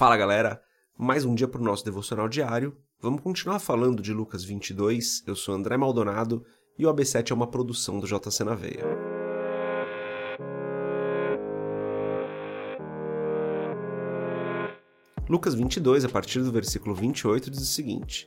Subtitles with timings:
[0.00, 0.62] Fala galera,
[0.96, 2.74] mais um dia para o nosso devocional diário.
[3.02, 5.22] Vamos continuar falando de Lucas 22.
[5.26, 6.42] Eu sou André Maldonado
[6.78, 8.82] e o AB7 é uma produção do JC na Veia.
[15.28, 18.26] Lucas 22, a partir do versículo 28, diz o seguinte: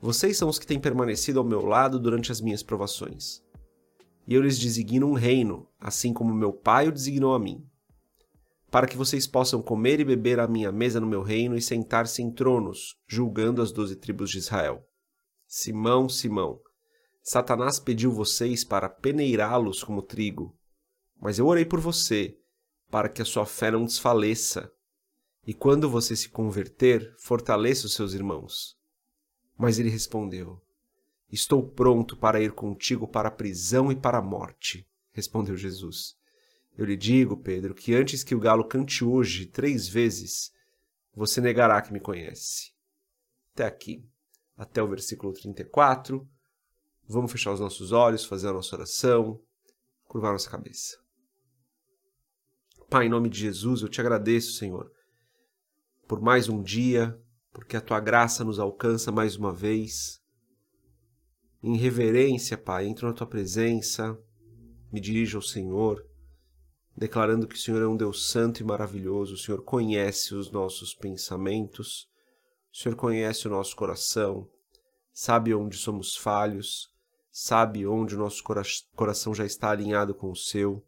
[0.00, 3.42] Vocês são os que têm permanecido ao meu lado durante as minhas provações.
[4.26, 7.62] E eu lhes designo um reino, assim como meu pai o designou a mim
[8.72, 12.22] para que vocês possam comer e beber à minha mesa no meu reino e sentar-se
[12.22, 14.82] em tronos, julgando as doze tribos de Israel.
[15.46, 16.58] Simão, Simão,
[17.22, 20.58] Satanás pediu vocês para peneirá-los como trigo,
[21.20, 22.38] mas eu orei por você,
[22.90, 24.72] para que a sua fé não desfaleça.
[25.46, 28.74] E quando você se converter, fortaleça os seus irmãos.
[29.58, 30.58] Mas ele respondeu:
[31.30, 36.16] Estou pronto para ir contigo para a prisão e para a morte, respondeu Jesus.
[36.76, 40.50] Eu lhe digo, Pedro, que antes que o galo cante hoje três vezes,
[41.14, 42.72] você negará que me conhece.
[43.52, 44.04] Até aqui.
[44.56, 46.26] Até o versículo 34.
[47.06, 49.40] Vamos fechar os nossos olhos, fazer a nossa oração,
[50.04, 50.96] curvar nossa cabeça.
[52.88, 54.90] Pai, em nome de Jesus, eu te agradeço, Senhor,
[56.06, 57.18] por mais um dia,
[57.52, 60.22] porque a tua graça nos alcança mais uma vez.
[61.62, 64.18] Em reverência, Pai, entro na tua presença,
[64.90, 66.06] me dirijo ao Senhor
[66.96, 70.94] declarando que o Senhor é um Deus santo e maravilhoso, o Senhor conhece os nossos
[70.94, 72.08] pensamentos,
[72.72, 74.48] o Senhor conhece o nosso coração,
[75.12, 76.92] sabe onde somos falhos,
[77.30, 78.42] sabe onde o nosso
[78.94, 80.84] coração já está alinhado com o seu.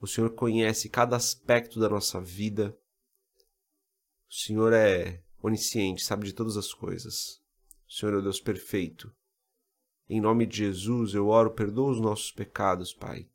[0.00, 2.76] O Senhor conhece cada aspecto da nossa vida.
[4.28, 7.40] O Senhor é onisciente, sabe de todas as coisas.
[7.88, 9.14] O Senhor é o Deus perfeito.
[10.08, 13.31] Em nome de Jesus, eu oro, perdoa os nossos pecados, Pai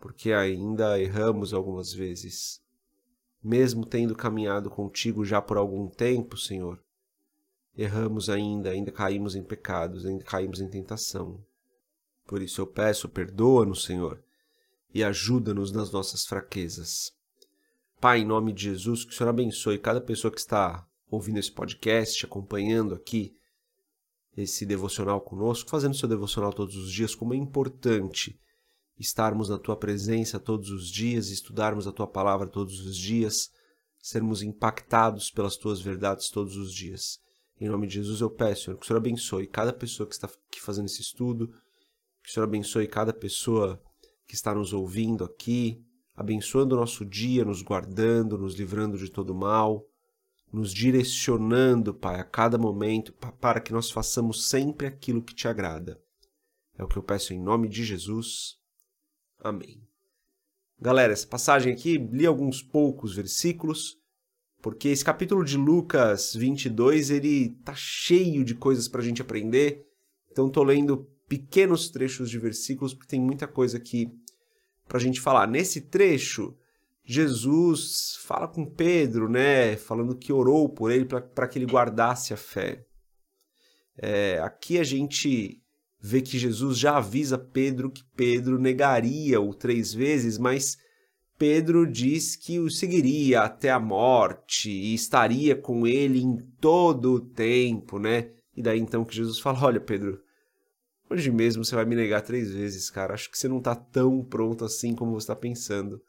[0.00, 2.62] porque ainda erramos algumas vezes.
[3.42, 6.82] Mesmo tendo caminhado contigo já por algum tempo, Senhor,
[7.76, 11.40] erramos ainda, ainda caímos em pecados, ainda caímos em tentação.
[12.26, 14.22] Por isso eu peço, perdoa-nos, Senhor,
[14.92, 17.12] e ajuda-nos nas nossas fraquezas.
[18.00, 21.50] Pai, em nome de Jesus, que o Senhor abençoe cada pessoa que está ouvindo esse
[21.50, 23.34] podcast, acompanhando aqui
[24.36, 28.38] esse devocional conosco, fazendo seu devocional todos os dias, como é importante
[28.98, 33.50] estarmos na tua presença todos os dias, estudarmos a tua palavra todos os dias,
[34.00, 37.20] sermos impactados pelas tuas verdades todos os dias.
[37.60, 40.26] Em nome de Jesus eu peço, Senhor, que o Senhor abençoe cada pessoa que está
[40.26, 41.48] aqui fazendo esse estudo,
[42.22, 43.82] que o Senhor abençoe cada pessoa
[44.26, 45.82] que está nos ouvindo aqui,
[46.14, 49.84] abençoando o nosso dia, nos guardando, nos livrando de todo mal,
[50.52, 56.00] nos direcionando, Pai, a cada momento, para que nós façamos sempre aquilo que te agrada.
[56.76, 58.57] É o que eu peço em nome de Jesus.
[59.38, 59.80] Amém.
[60.80, 63.96] Galera, essa passagem aqui, li alguns poucos versículos,
[64.60, 69.84] porque esse capítulo de Lucas 22, ele tá cheio de coisas para a gente aprender.
[70.30, 74.10] Então tô lendo pequenos trechos de versículos, porque tem muita coisa aqui
[74.86, 75.46] para a gente falar.
[75.46, 76.56] Nesse trecho,
[77.04, 82.36] Jesus fala com Pedro, né, falando que orou por ele para que ele guardasse a
[82.36, 82.84] fé.
[83.96, 85.62] É, aqui a gente
[86.00, 90.78] vê que Jesus já avisa Pedro que Pedro negaria-o três vezes, mas
[91.38, 97.20] Pedro diz que o seguiria até a morte e estaria com ele em todo o
[97.20, 98.32] tempo, né?
[98.56, 100.20] E daí então que Jesus fala: Olha, Pedro,
[101.08, 103.14] hoje mesmo você vai me negar três vezes, cara.
[103.14, 106.02] Acho que você não está tão pronto assim como você está pensando.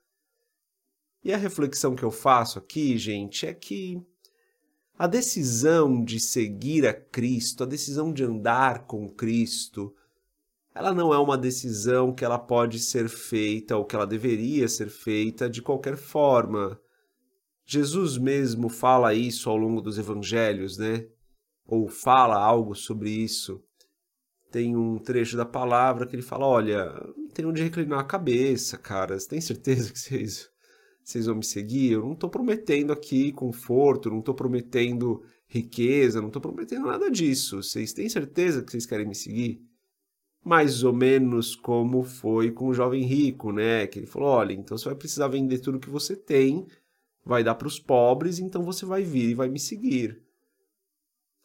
[1.23, 4.01] E a reflexão que eu faço aqui, gente, é que
[4.99, 9.95] a decisão de seguir a Cristo, a decisão de andar com Cristo,
[10.75, 14.89] ela não é uma decisão que ela pode ser feita ou que ela deveria ser
[14.89, 16.77] feita de qualquer forma.
[17.65, 21.07] Jesus mesmo fala isso ao longo dos evangelhos, né?
[21.65, 23.63] Ou fala algo sobre isso.
[24.51, 28.77] Tem um trecho da palavra que ele fala: Olha, não tem onde reclinar a cabeça,
[28.77, 29.17] cara.
[29.17, 30.49] Você tem certeza que vocês
[31.09, 31.93] vocês vão me seguir.
[31.93, 37.63] Eu não estou prometendo aqui conforto, não estou prometendo riqueza, não estou prometendo nada disso.
[37.63, 39.59] Vocês têm certeza que vocês querem me seguir?
[40.45, 43.87] Mais ou menos como foi com o jovem rico, né?
[43.87, 46.67] Que ele falou: olha, então você vai precisar vender tudo que você tem,
[47.25, 50.21] vai dar para os pobres, então você vai vir e vai me seguir.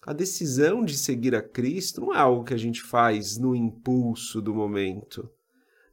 [0.07, 4.43] A decisão de seguir a Cristo não é algo que a gente faz no impulso
[4.43, 5.27] do momento.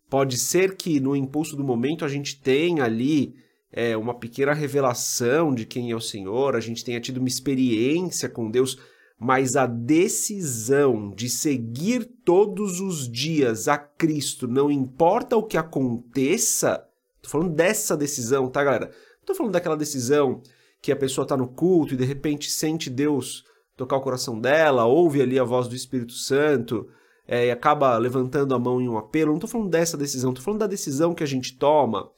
[0.10, 3.34] Pode ser que no impulso do momento a gente tenha ali
[3.72, 8.28] é, uma pequena revelação de quem é o Senhor, a gente tenha tido uma experiência
[8.28, 8.78] com Deus,
[9.18, 16.86] mas a decisão de seguir todos os dias a Cristo, não importa o que aconteça,
[17.22, 18.88] tô falando dessa decisão, tá, galera?
[19.20, 20.42] Não tô falando daquela decisão
[20.82, 23.46] que a pessoa está no culto e de repente sente Deus
[23.78, 26.90] tocar o coração dela, ouve ali a voz do Espírito Santo
[27.28, 29.30] é, e acaba levantando a mão em um apelo.
[29.30, 32.10] Não estou falando dessa decisão, estou falando da decisão que a gente toma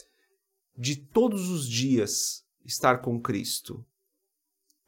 [0.77, 3.85] de todos os dias estar com Cristo.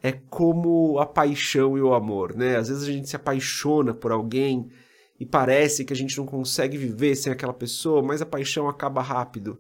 [0.02, 2.58] É como a paixão e o amor, né?
[2.58, 4.70] Às vezes a gente se apaixona por alguém
[5.20, 9.02] e parece que a gente não consegue viver sem aquela pessoa, mas a paixão acaba
[9.02, 9.60] rápido.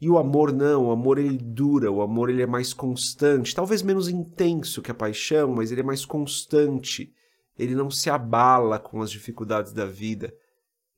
[0.00, 3.80] E o amor não, o amor ele dura, o amor ele é mais constante, talvez
[3.82, 7.12] menos intenso que a paixão, mas ele é mais constante.
[7.58, 10.34] Ele não se abala com as dificuldades da vida.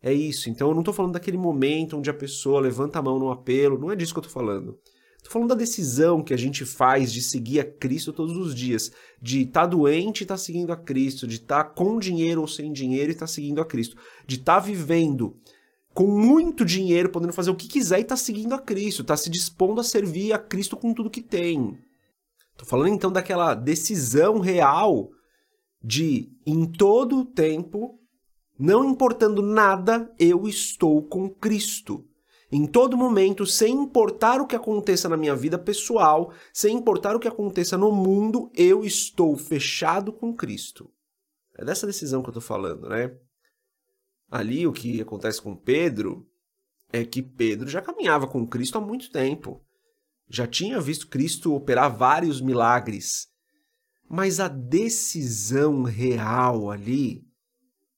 [0.03, 0.51] É isso.
[0.51, 3.79] Então eu não estou falando daquele momento onde a pessoa levanta a mão no apelo,
[3.79, 4.79] não é disso que eu estou falando.
[5.17, 8.93] Estou falando da decisão que a gente faz de seguir a Cristo todos os dias,
[9.21, 12.41] de estar tá doente e estar tá seguindo a Cristo, de estar tá com dinheiro
[12.41, 15.37] ou sem dinheiro e estar tá seguindo a Cristo, de estar tá vivendo
[15.93, 19.17] com muito dinheiro, podendo fazer o que quiser e estar tá seguindo a Cristo, está
[19.17, 21.77] se dispondo a servir a Cristo com tudo que tem.
[22.53, 25.11] Estou falando então daquela decisão real
[25.83, 27.99] de, em todo o tempo,
[28.59, 32.05] não importando nada, eu estou com Cristo.
[32.51, 37.21] Em todo momento, sem importar o que aconteça na minha vida pessoal, sem importar o
[37.21, 40.91] que aconteça no mundo, eu estou fechado com Cristo.
[41.59, 43.15] É dessa decisão que eu estou falando, né?
[44.31, 46.27] Ali o que acontece com Pedro
[46.93, 49.61] é que Pedro já caminhava com Cristo há muito tempo.
[50.29, 53.29] Já tinha visto Cristo operar vários milagres.
[54.09, 57.26] Mas a decisão real ali,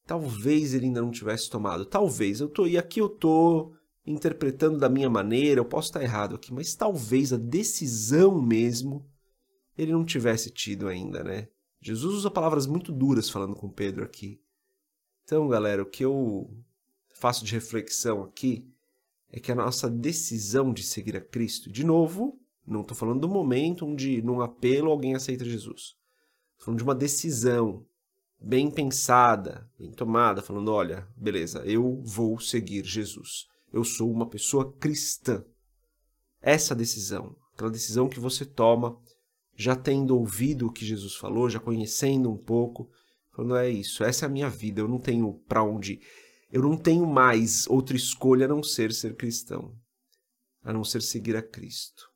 [0.08, 1.84] talvez ele ainda não tivesse tomado.
[1.84, 2.40] Talvez.
[2.40, 3.74] Eu tô e aqui eu tô
[4.06, 9.06] interpretando da minha maneira, eu posso estar errado aqui, mas talvez a decisão mesmo
[9.76, 11.48] ele não tivesse tido ainda, né?
[11.78, 14.40] Jesus usa palavras muito duras falando com Pedro aqui.
[15.24, 16.50] Então, galera, o que eu
[17.14, 18.66] faço de reflexão aqui
[19.30, 23.28] é que a nossa decisão de seguir a Cristo, de novo, não estou falando do
[23.28, 25.96] momento onde, num apelo, alguém aceita Jesus.
[26.52, 27.84] Estou falando de uma decisão
[28.40, 33.46] bem pensada, bem tomada, falando: olha, beleza, eu vou seguir Jesus.
[33.72, 35.44] Eu sou uma pessoa cristã.
[36.40, 38.98] Essa decisão, aquela decisão que você toma,
[39.54, 42.90] já tendo ouvido o que Jesus falou, já conhecendo um pouco,
[43.38, 46.00] Falando, é isso, essa é a minha vida, eu não tenho para onde.
[46.50, 49.78] Eu não tenho mais outra escolha a não ser ser cristão,
[50.60, 52.10] a não ser seguir a Cristo.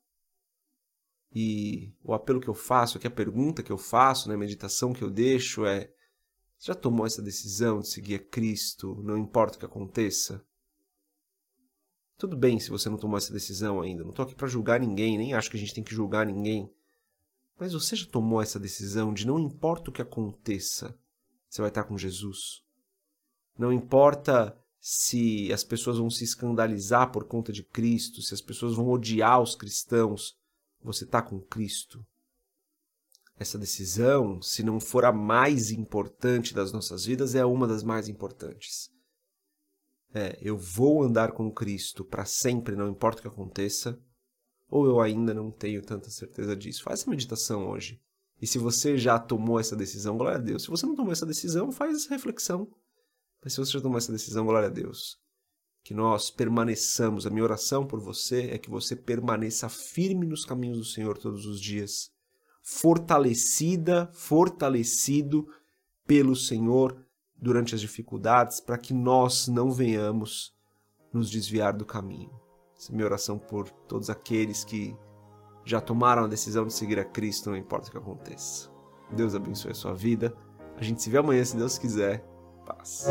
[1.33, 4.91] E o apelo que eu faço, aqui a pergunta que eu faço, né, a meditação
[4.91, 5.89] que eu deixo é:
[6.63, 10.41] você já tomou essa decisão de seguir a Cristo, não importa o que aconteça?
[12.17, 15.17] Tudo bem se você não tomou essa decisão ainda, não estou aqui para julgar ninguém,
[15.17, 16.73] nem acho que a gente tem que julgar ninguém.
[17.59, 20.97] Mas você já tomou essa decisão de não importa o que aconteça,
[21.49, 22.63] você vai estar com Jesus.
[23.59, 28.73] Não importa se as pessoas vão se escandalizar por conta de Cristo, se as pessoas
[28.73, 30.37] vão odiar os cristãos,
[30.81, 32.05] você está com Cristo.
[33.37, 38.07] Essa decisão, se não for a mais importante das nossas vidas, é uma das mais
[38.07, 38.91] importantes.
[40.13, 43.99] É, eu vou andar com Cristo para sempre, não importa o que aconteça,
[44.69, 46.87] ou eu ainda não tenho tanta certeza disso.
[46.89, 47.99] Essa meditação hoje.
[48.41, 50.63] E se você já tomou essa decisão, glória a Deus.
[50.63, 52.67] Se você não tomou essa decisão, faz essa reflexão.
[53.43, 55.17] Mas se você já tomou essa decisão, glória a Deus.
[55.83, 57.25] Que nós permaneçamos.
[57.25, 61.45] A minha oração por você é que você permaneça firme nos caminhos do Senhor todos
[61.45, 62.11] os dias.
[62.63, 65.47] Fortalecida, fortalecido
[66.07, 66.97] pelo Senhor
[67.35, 70.55] durante as dificuldades, para que nós não venhamos
[71.11, 72.31] nos desviar do caminho.
[72.75, 74.95] Essa é minha oração por todos aqueles que
[75.65, 78.69] já tomaram a decisão de seguir a Cristo, não importa o que aconteça.
[79.11, 80.35] Deus abençoe a sua vida.
[80.77, 82.25] A gente se vê amanhã, se Deus quiser.
[82.65, 83.07] Paz.